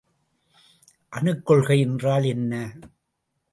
[1.13, 2.53] அணுக்கொள்கை என்றால் என்ன?